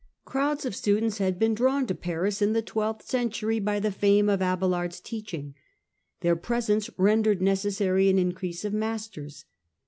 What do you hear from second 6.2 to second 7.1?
their presence